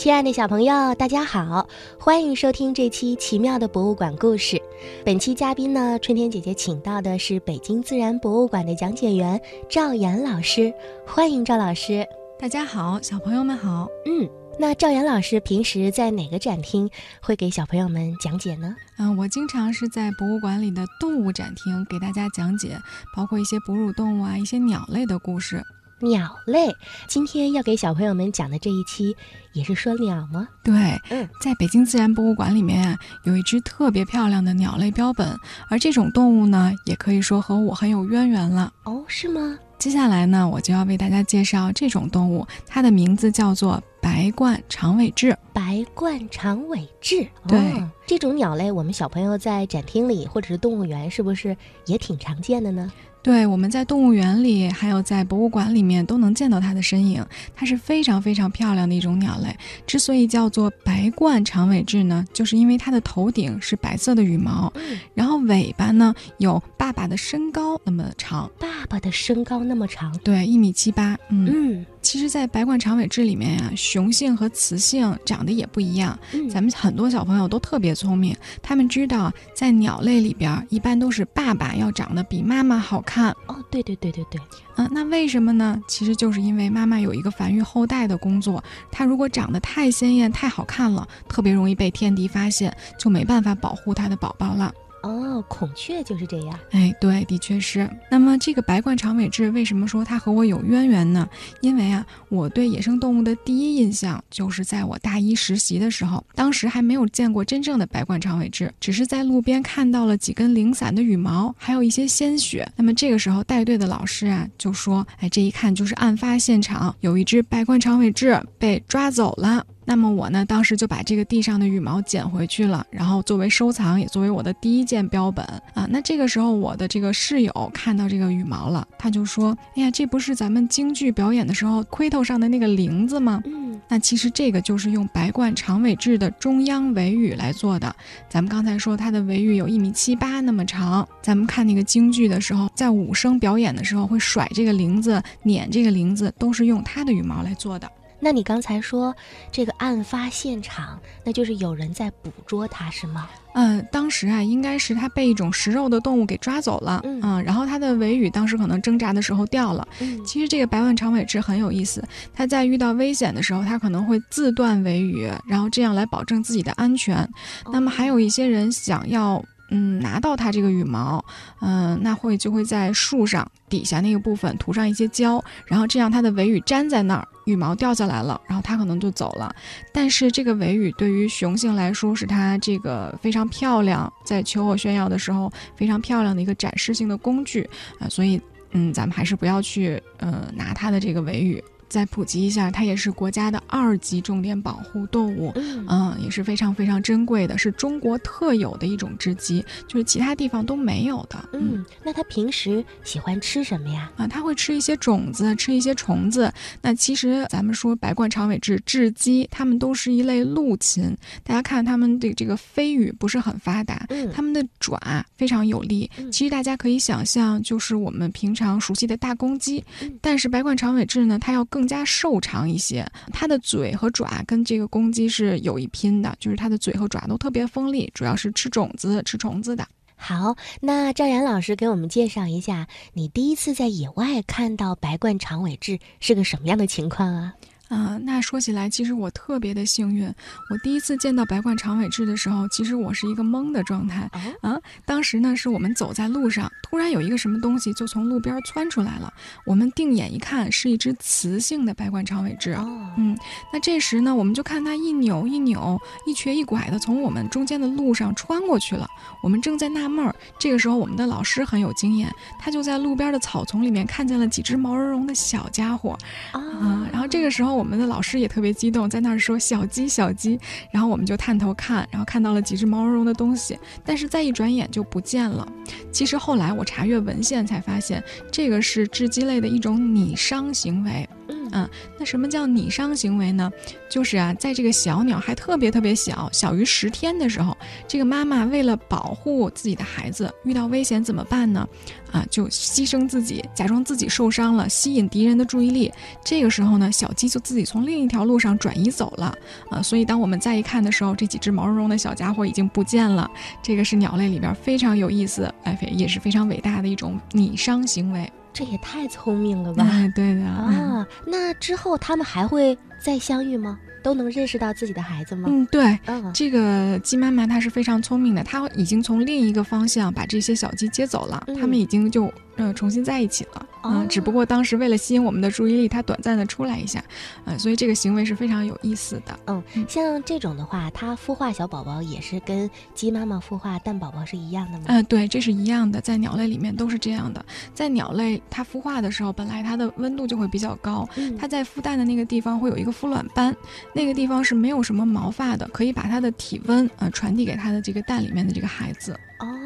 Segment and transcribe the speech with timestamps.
[0.00, 4.58] 亲爱的小朋友，大家好，欢迎收听这期奇妙的博物馆故事。
[5.04, 10.72] 本期嘉宾呢，春天姐姐请到的是北京自然博物馆的讲解员赵岩老师，
[11.06, 12.08] 欢迎赵老师。
[12.38, 13.88] 大家好，小朋友们好。
[14.06, 14.26] 嗯，
[14.58, 16.88] 那赵岩老师平时在哪个展厅
[17.20, 18.74] 会给小朋友们讲解呢？
[18.98, 22.80] 嗯，我经常是在博物馆里的动物展厅给大家讲解，
[23.14, 25.62] 包括一些哺乳动物啊，一些鸟类的故事。
[26.00, 26.74] 鸟类，
[27.06, 29.14] 今天要给小朋友们讲的这一期
[29.52, 30.48] 也是说鸟吗？
[30.62, 30.74] 对，
[31.10, 38.72] 嗯，在北京自然博物馆里面啊，有一只特别漂亮的鸟类标本，而这种动物呢，也可以说和我很有渊源了。
[38.84, 39.58] 哦，是吗？
[39.78, 45.34] 接下来呢，我就要为大家介绍这种动物，它的名字叫做白冠长尾雉。
[45.54, 52.90] 白冠长尾雉，对，这种鸟类，我们小朋友在展厅里或者是动物园，是不是也挺常见的呢？
[53.22, 57.24] 对，我们在动物园里，还有在博物馆里面都能见到它的身影。
[57.54, 59.54] 它是非常非常漂亮的一种鸟类。
[59.86, 64.72] 之所以叫做白冠长尾雉呢，就是因为它的头顶是白色的羽毛，
[65.14, 68.50] 然后尾巴呢有爸爸的身高那么长。
[68.58, 70.16] 爸爸的身高那么长？
[70.24, 71.18] 对，一米七八。
[71.28, 71.84] 嗯。
[72.02, 76.18] 其实，在白冠长尾雉里面呀，雄性和雌性长得也不一样。
[76.50, 83.30] 咱们很多小朋友都特别聪明，他们知道在鸟类里边，一般都是爸爸要长得比妈妈好看。
[83.46, 84.40] 哦，对对对对对。
[84.76, 85.80] 嗯，那为什么呢？
[85.86, 94.72] 其实就是因为妈妈有一个繁育后代的工作，它如果长得太鲜艳、太好看了，特别容易被天敌发现，就没办法保护它的宝宝了。
[95.02, 96.58] 哦，孔雀就是这样。
[96.70, 97.88] 哎，对，的确是。
[98.10, 101.28] 那么这个白冠长尾雉为什么说它和我有渊源呢？
[101.60, 112.70] 因为啊，我对野生动物的第一印象就是在我大一实习的时候，当时还没有见过真正的白冠长尾雉，只是在路边看到了几根零散的羽毛，还有一些鲜血。
[112.76, 125.86] 那么这个时候带队的老师啊就说：“哎，这一看就是案发现场，有一只白冠长尾雉被抓走了。”那么我呢，当时就把这个地上的羽毛捡回去了，然后作为收藏，也作为我的第一件标本啊。
[125.90, 137.92] 那这个时候，我的这个室友看到这个羽毛了，他就说：“哎呀，这不是咱们京剧表演的时候盔头上的那个翎子吗？”嗯，那其实这个就是用白冠长尾雉的中央尾羽来做的。
[138.28, 147.90] 咱们刚才说它的尾羽有一米七八那么长，咱们看那个京剧的时候，在武生表演的时候会甩这个铃子、捻这个铃子，都是用它的羽毛来做的。
[148.20, 149.14] 那你刚才说
[149.50, 153.28] 这个案发现场，那就是有人在捕捉它，是吗？
[153.54, 159.86] 嗯，当时啊，应该是它被一种食肉的动物给抓走了，嗯，然后它的尾羽当时可能挣扎的时候掉了。
[160.24, 167.28] 其实这个白冠长尾雉很有意思，它在遇到危险的时候，它可能会自断尾羽，然后这样来保证自己的安全。
[167.72, 169.42] 那么还有一些人想要。
[169.70, 171.24] 嗯，拿到它这个羽毛，
[171.60, 179.54] 嗯，那会就会在树上底下那个部分涂上一些胶，然后这样它的尾羽粘在那儿，羽毛掉下来了，然后它可能就走了。
[179.92, 188.40] 但是这个尾羽对于雄性来说，是它这个非常漂亮，在求偶炫耀的时候非常漂亮的一个展示性的工具啊，所以
[188.72, 191.62] 嗯，咱们还是不要去呃拿它的这个尾羽。
[191.90, 201.48] 再普及一下，它也是国家的二级重点保护动物，嗯，也是非常非常珍贵的，是中国特有的一种雉鸡，就是其他地方都没有的。
[201.52, 204.10] 嗯，那它平时喜欢吃什么呀？
[204.16, 206.50] 啊，它会吃一些种子，吃一些虫子。
[206.80, 211.16] 那其实咱们说白冠长尾雉、雉鸡，它们都是一类陆禽。
[211.42, 215.00] 大家看它们的这个飞羽不是很发达，它们的爪
[215.36, 216.08] 非常有力。
[216.30, 219.82] 其实大家可以想象，就是我们平常熟悉的大公鸡，
[220.20, 229.88] 但是白冠长尾雉呢，它要更更加瘦长一些，它的嘴和爪跟这个公鸡是有一拼的，就是它的嘴和爪都特别锋利，主要是吃种子、吃虫子的。
[230.14, 237.54] 好，那赵岩老师给我们介绍一下，你第一次在野外看到白冠长尾雉是个什么样的情况啊？
[237.90, 240.32] 啊，那说起来，其实我特别的幸运。
[240.70, 244.30] 我第一次见到白冠长尾雉的时候，其实我是一个懵的状态。
[244.60, 249.32] 啊，当时呢，是我们走在路上，突然有一个什么东西就从路边窜出来了。
[249.66, 252.76] 我们定眼一看，是一只雌性的白冠长尾雉。
[253.16, 253.36] 嗯，
[253.72, 259.04] 那这时呢，我们就看它一扭一扭、一瘸一拐的从我们中间的路上穿过去了。
[259.42, 266.16] 我们正在纳闷儿，这个时候我们的老师很有经验，他就在路边的草丛里面看见了几只毛茸茸的小家伙。
[266.52, 267.79] 啊，然后这个时候。
[267.80, 270.60] 我们的老师也特别激动，在那儿说“小鸡，小鸡”，
[270.92, 275.66] 然后我们就探头看，然后看到了几只毛茸茸的东西，但是再一转眼就不见了。
[276.12, 278.22] 其实后来我查阅文献才发现，
[278.52, 281.26] 这个是雉鸡类的一种拟伤行为。
[281.72, 281.88] 嗯，
[282.18, 283.70] 那什么叫拟伤行为呢？
[284.08, 287.76] 就是啊，在这个小鸟还特别特别小，小于十天的时候，
[288.08, 291.86] 这个妈妈为了保护自己的孩子，遇到危险怎么办呢？
[292.32, 296.12] 啊，就牺牲自己，假装自己受伤了，吸引敌人的注意力。
[296.44, 299.56] 这个时候呢，小鸡就自己从另一条路上转移走了。
[299.90, 303.50] 啊，所以当我们再一看的时候，这几只毛茸茸的小家伙已经不见了。
[303.82, 308.50] 这个是鸟类里边非常有意思，哎，也是非常伟大的一种拟伤行为。
[308.72, 310.04] 这也太聪明了吧！
[310.34, 313.98] 对的啊，那之后他们还会再相遇吗？
[314.22, 315.68] 都能认识到自己的孩子吗？
[315.70, 316.18] 嗯，对，
[316.52, 322.52] 这个鸡妈妈她是非常聪明的，她已经从另一个方向把这些小鸡接走了，他们已经就。
[322.80, 324.24] 呃，重新在一起了啊！
[324.26, 327.22] 只不过当时为了吸引我们的注意力，它短暂的出来一下，
[327.66, 329.60] 呃，所以这个行为是非常有意思的。
[329.66, 335.04] 嗯，像这种的话，它孵化小宝宝也是跟鸡妈妈孵化蛋宝宝是一样的吗？
[335.08, 337.62] 嗯，对，这是一样的，在鸟类里面都是这样的。
[337.92, 341.28] 在鸟类它孵化的时候，本来它的温度就会比较高，
[341.58, 343.76] 它在孵蛋的那个地方会有一个孵卵斑，
[344.14, 349.32] 那个地方是没有什么毛发的，可以把它的体温呃传递给它的这个蛋里面的这个孩子。
[349.58, 349.79] 哦。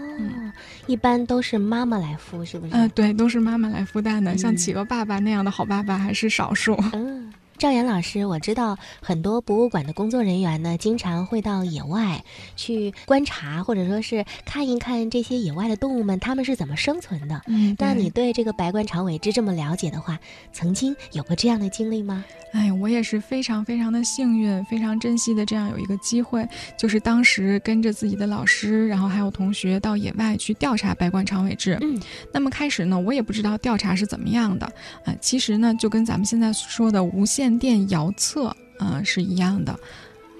[0.86, 2.72] 一般都是妈妈来孵，是不是？
[2.74, 4.36] 嗯，对，都是妈妈来孵蛋的。
[4.36, 6.74] 像企鹅爸爸那样的好爸爸还是少数。
[6.92, 7.32] 嗯。
[7.64, 12.22] 赵岩老师，我知道很多博物馆的工作人员呢，经常会到野外
[12.56, 17.40] 去观察，或者说是看一看这些野外的动物们，他们是怎么生存的。
[17.46, 20.18] 嗯，那你对这个白冠长尾雉这么了解的话，
[20.52, 22.22] 曾经有过这样的经历吗？
[22.52, 26.46] 哎，我也是非常非常的幸运，非常珍惜的这样有一个机会，
[26.76, 31.78] 就是当时跟着自己的老师，然后还有同学到野外去调查白冠长尾雉。
[31.80, 31.98] 嗯，
[32.30, 34.66] 那么开始呢，我也不知道调查是怎么样的
[35.06, 37.53] 啊，其实呢，就跟咱们现在说的无线。
[37.54, 38.46] 线电遥测，
[38.78, 39.78] 啊，是一样的。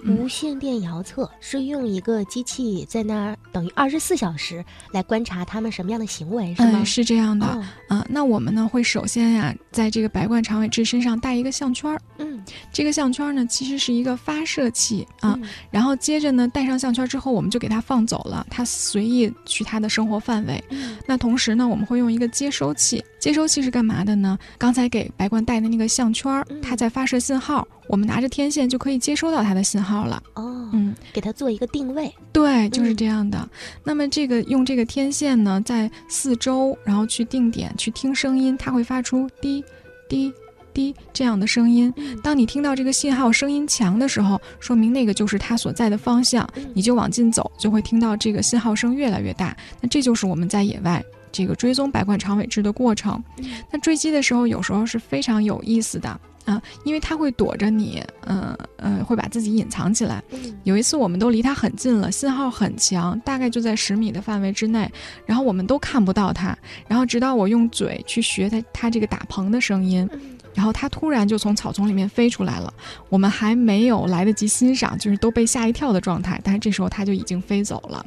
[0.07, 6.85] 无线电遥测是用一个机器在那儿，等于二十四小时来观察他们什么样的行为，是吗？
[6.85, 7.65] 是这样的。
[7.89, 11.99] 嗯，那我们呢会首先呀，在这个白冠长尾雉身上带一个项圈儿。
[12.19, 15.39] 嗯，这个项圈呢其实是一个发射器啊。
[15.71, 20.63] 然后接着呢，戴上项圈之后，我们就给它放走了，它随意去它的生活范围。
[21.07, 23.03] 那同时呢，我们会用一个接收器。
[23.25, 24.39] 接收器是干嘛的呢？
[24.59, 27.67] 刚才给白冠带的那个项圈，它在发射信号。
[27.89, 30.23] 我们拿着天线就可以接收到它的信号了。
[30.35, 32.15] 哦，嗯，给它做一个定位。
[32.35, 33.49] 对，就是这样的。
[33.83, 39.65] 那么这个用这个天线呢，在四周，然后去定点去听声音，它会发出滴
[40.07, 40.31] 滴
[40.75, 41.91] 滴这样的声音。
[42.23, 49.57] 当你听到这个信号声音强的时候，说明那个就是它所在的方向，你就往近走，就会听到这个信号声越来越大。
[49.81, 51.03] 那这就是我们在野外
[51.35, 53.23] 这个追踪百冠长尾雉的过程。
[53.71, 56.21] 那追击的时候，有时候是非常有意思的。
[56.45, 60.23] 啊，因为它会躲着你，嗯嗯，会把自己隐藏起来。
[60.65, 64.87] 有一次，我们都离它很近了，信号很强，大概就在十米的范围之内，
[65.25, 66.55] 然后我们都看不到它。
[66.87, 70.07] 然后直到我用嘴去学它，它这个打棚的声音，
[70.53, 72.71] 然后它突然就从草丛里面飞出来了。
[73.09, 76.39] 我们还没有来得及欣赏，就是都被吓一跳的状态。
[76.45, 78.05] 但是这时候它就已经飞走了。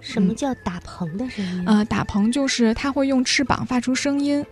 [0.00, 1.64] 什么叫打棚的声音？
[1.66, 4.44] 呃，打棚就是它会用翅膀发出声音，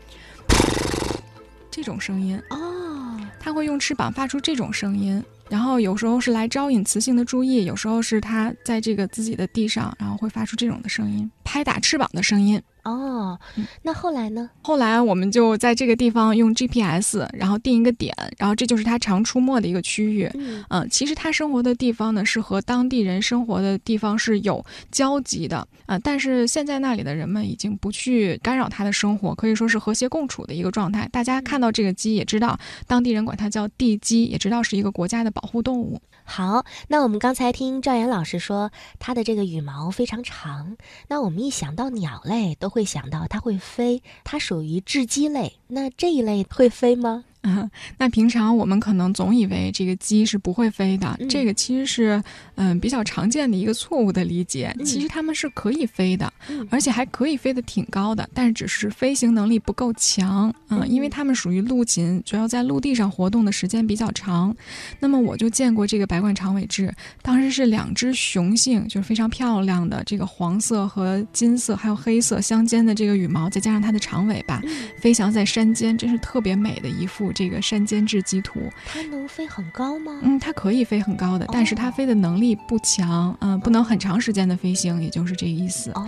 [1.71, 3.19] 这种声音哦。
[3.41, 12.61] 它会用翅膀发出这种声音，然后有时候是来招引雌性的注意，有时候是它在这个自己的地上，然后会发出这种的声音，拍打翅膀的声音。
[12.89, 13.39] 哦，
[13.83, 14.49] 那后来呢？
[14.63, 20.31] 后来我们就在这个地方用 GPS，然后定一个点，然后这就是它常出没的一个区域。
[20.71, 31.09] 嗯，其实它生活的地方呢是和当地人生活的地方是有交集的啊，但是现在那里的人们已经不去干扰它的生活，可以说是和谐共处的一个状态。
[31.13, 36.01] 大家看到这个鸡也知道，当地人管它叫地鸡，也知道是一个国家的保护动物。
[36.31, 42.89] 好，那我们刚才听赵岩老师说，它的这个羽毛非常长，那我们一想到鸟类都会。
[42.89, 47.27] 想到它会飞，它属于雉鸡类，那这一类会飞吗？
[47.43, 47.69] 啊，
[47.99, 52.23] 那平常我们可能总以为这个鸡是不会飞的，这个其实是
[52.57, 54.75] 嗯比较常见的一个错误的理解。
[54.85, 56.33] 其实它们是可以飞的，
[56.71, 64.55] 而且还可以飞得挺高的，但是只是飞行能力不够强啊，因为它们属于陆禽，主要在陆地上活动的时间比较长。
[64.99, 66.91] 那么我就见过这个白冠长尾雉，
[67.23, 74.61] 当时是两只雄性，就是非常漂亮的这个黄色和金色还有黑色相间的这个羽毛，再加上它的长尾巴，
[75.01, 77.28] 飞翔在山间，真是特别美的一幅。
[77.33, 80.21] 这个山间雉鸡图，它能飞很高吗？
[80.23, 85.91] 嗯，它可以飞很高的，但是它飞的能力不强，嗯，不能很长时间的飞行，也就是这个意思。
[85.93, 86.07] 哦，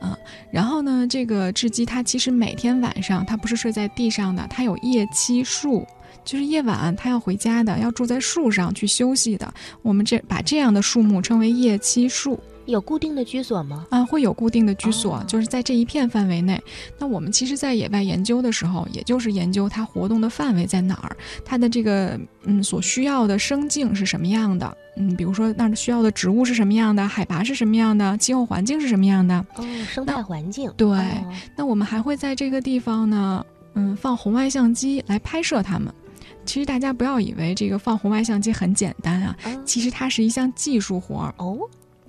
[0.00, 0.16] 嗯，
[0.50, 5.86] 然后呢，这个雉鸡它其实每天晚上它不是睡在地上的，它有夜栖树，
[6.24, 9.52] 就是夜晚它要回家的，要住在树上去休息的。
[9.82, 12.38] 我们这把这样的树木称为夜栖树。
[12.68, 13.86] 有固定的居所吗？
[13.90, 16.62] 啊，会有固定的居所，就是在这一片范围内。
[16.98, 24.76] 那我们其实，在野外研究的时候，也就是研究它活动的范围在哪儿，它的这个嗯所需要的生境是什么样的。
[24.96, 29.34] 嗯，比如说那儿需要的植物是什么样的，海拔是什么样的，气候环境是什么样的。
[29.56, 30.70] 哦，生态环境。
[30.76, 30.98] 对，
[31.56, 33.44] 那我们还会在这个地方呢，
[33.74, 35.92] 嗯，放红外相机来拍摄它们。
[36.44, 41.58] 其实大家不要以为这个放红外相机很简单啊，其实它是一项技术活儿哦。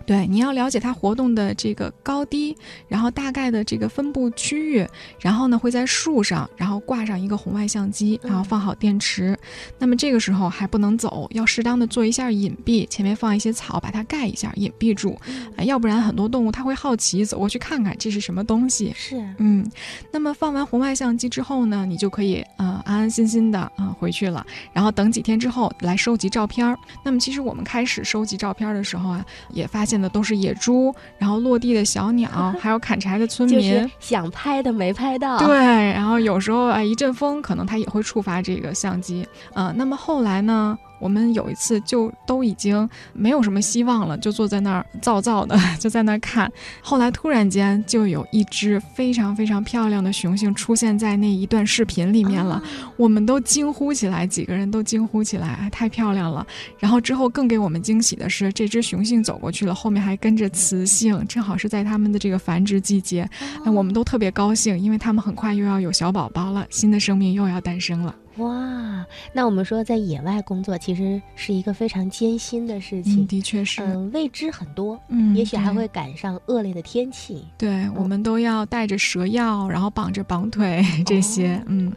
[0.10, 4.84] 对，你要了解它活动的这个高低，然后大概的这个分布区域，
[5.20, 9.38] 然后呢会在树上，然后挂上一个红外相机，然后放好电池。
[9.78, 15.16] 那么这个时候还不能走，要适当的做一下隐蔽，前面放一些草把它盖一下，隐蔽住。
[15.56, 18.92] 啊，要不然很多动物它会好奇走过去看看这是什么东西。
[18.96, 19.63] 是，嗯。
[20.12, 24.44] 那么放完红外相机之后呢，你就可以呃安安心心的啊回去了。
[24.74, 26.75] 然后等几天之后来收集照片。
[27.04, 29.99] 那么其实我们开始收集照片的时候啊，也发现。
[30.01, 32.29] 的都是野猪，然后落地的小鸟，
[32.60, 35.38] 还有砍柴的村民，想拍的没拍到。
[35.39, 39.27] 对，然后有时候啊，一阵风，可能它也会触发这个相机。
[39.53, 40.77] 嗯，那么后来呢？
[41.00, 46.51] 我们有一次就都已经没有什么希望了，就坐在那儿躁躁的， 就在那儿看。
[46.82, 52.62] 后来突然间就有一只非常非常漂亮的雄性出现在那一段视频里面了，
[52.98, 56.46] 我们都惊呼起来，几个人都惊呼起来，太漂亮了。
[56.77, 63.29] 然后之后更给我们惊喜的是，这只雄性走过去了，后面还跟着雌性，正好是在他们的这个繁殖季节，
[63.63, 68.13] 哎，我们都特别高兴，因为他们很快又要有小宝宝了，新的生命又要诞生了。
[68.38, 81.91] 哇，那我们说在野外工作其实是一个非常艰辛的事情，的确是，嗯，未知很多，嗯，也许还会赶上恶劣的天气，对，我们都要带着蛇药，然后绑着绑腿这些，嗯，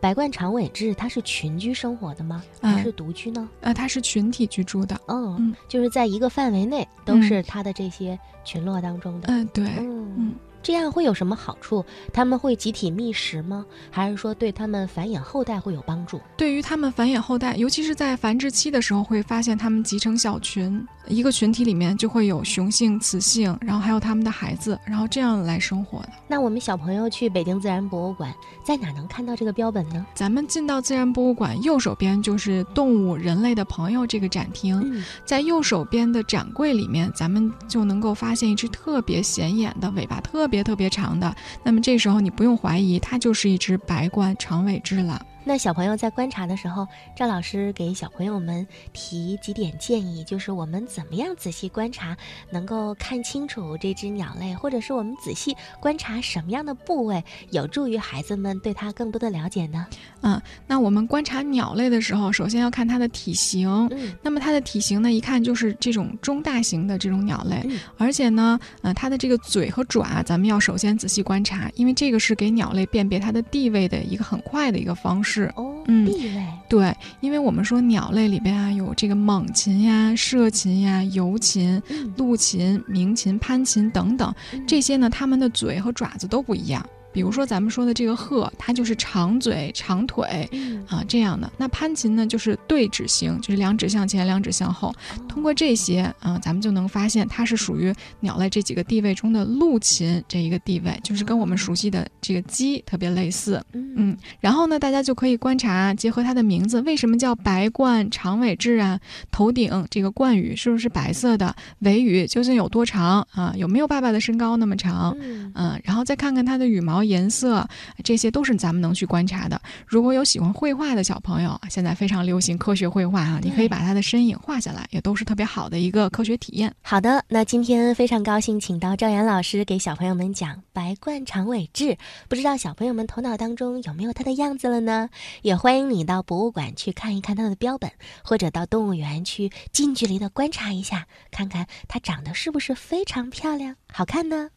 [0.00, 2.42] 白冠长尾雉它是群居生活的吗？
[2.60, 3.48] 还是独居呢？
[3.62, 10.34] 呃，它是群体居住的，嗯，就是在一个范围内都是它的这些群落当中的，嗯，对，嗯。
[10.62, 11.84] 这样会有什么好处？
[12.12, 13.64] 他们会集体觅食吗？
[13.90, 16.20] 还是说对他们繁衍后代会有帮助？
[16.36, 26.10] 对于他们繁衍后代，尤其是在繁殖期的时候，会发现他们集成小群，一个群体里面就会有雄性、雌性，然后还有他们的孩子，然后这样来生活的。
[26.26, 28.32] 那我们小朋友去北京自然博物馆，
[28.64, 30.04] 在哪能看到这个标本呢？
[30.14, 40.28] 咱们进到自然博物馆，右手边就是“动物人类的朋友”这个展厅，在右手边的展柜里面，咱们就能够发现一只特别显眼的尾巴特。
[40.38, 45.24] 特特别长的，那么这时候你不用怀疑，它就是一只白冠长尾雉了。
[45.48, 46.86] 那小朋友在观察的时候，
[47.16, 52.14] 赵老师给小朋友们提几点建议，就是我们怎么样仔细观察，
[52.50, 59.86] 能够看清楚这只鸟类，或者是我们仔细观察什么样的部位，有助于孩子们对它更多的了解呢？
[60.20, 63.88] 嗯，那我们观察鸟类的时候，首先要看它的体型。
[63.92, 75.37] 嗯，那么它的体型呢，一看就是这种中大型的这种鸟类，而且呢，呃，它的这个嘴和爪，咱们要首先仔细观察，因为这个是给鸟类辨别它的地位的一个很快的一个方式。
[75.42, 81.80] 是哦，地位对，因为我们说鸟类里边啊有这个猛禽呀、射禽呀、游禽、
[82.16, 84.34] 陆禽、鸣禽、攀禽等等，
[84.66, 86.84] 这些呢，它们的嘴和爪子都不一样。
[87.18, 90.48] 比如说咱们说的这个鹤，它就是长嘴长腿
[90.86, 91.50] 啊这样的。
[91.56, 94.94] 那攀禽呢，就是对指型，就是两指向前，两指向后。
[95.28, 103.60] 通过这些啊，咱们就能发现它是属于鸟类这几个地位中的陆禽这一个地位，就是跟我们熟悉的这个鸡特别类似。
[103.72, 109.00] 嗯，然后呢，大家就可以观察，结合它的名字，为什么叫白冠长尾雉啊？
[109.32, 111.52] 头顶这个冠羽是不是白色的？
[111.80, 113.52] 尾羽究竟有多长啊？
[113.56, 115.16] 有没有爸爸的身高那么长？
[115.20, 117.07] 嗯，然后再看看它的羽毛。
[117.08, 117.66] 颜色，
[118.04, 119.60] 这些都是咱们能去观察的。
[119.86, 126.72] 如果有喜欢绘画的小朋友，现在非常流行科学绘画啊，你可以把它的身影画下来，也都是特别好的一个科学体验。
[126.82, 131.96] 好的，那今天非常高兴，请到赵岩老师给小朋友们讲白冠长尾雉。
[132.28, 135.08] 不知道小朋友们头脑当中有没有它的样子了呢？
[135.42, 137.90] 也欢迎你到博物馆去看一看它的标本，
[138.22, 144.50] 或者到动物园去近距离的观察一下，看看它长得是不是非常漂亮、好看呢？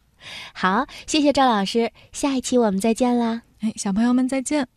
[0.53, 3.41] 好，谢谢赵老师，下一期我们再见啦！
[3.61, 4.67] 哎，小朋友们再见。